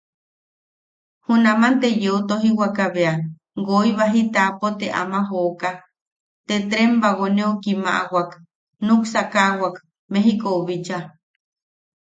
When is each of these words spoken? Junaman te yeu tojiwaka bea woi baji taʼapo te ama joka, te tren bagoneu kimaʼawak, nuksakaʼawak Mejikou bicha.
Junaman 1.25 1.73
te 1.81 1.89
yeu 2.01 2.17
tojiwaka 2.27 2.85
bea 2.95 3.13
woi 3.67 3.89
baji 3.97 4.21
taʼapo 4.33 4.67
te 4.79 4.87
ama 5.01 5.19
joka, 5.29 5.69
te 6.47 6.55
tren 6.69 6.91
bagoneu 7.01 7.51
kimaʼawak, 7.63 8.29
nuksakaʼawak 8.85 9.75
Mejikou 10.11 10.59
bicha. 10.67 10.99